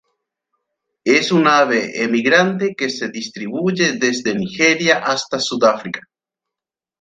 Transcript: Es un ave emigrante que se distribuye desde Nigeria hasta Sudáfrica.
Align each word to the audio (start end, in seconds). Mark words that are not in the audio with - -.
Es 1.17 1.31
un 1.31 1.45
ave 1.47 2.01
emigrante 2.03 2.73
que 2.75 2.89
se 2.89 3.09
distribuye 3.09 3.99
desde 3.99 4.33
Nigeria 4.33 4.97
hasta 4.97 5.39
Sudáfrica. 5.39 5.99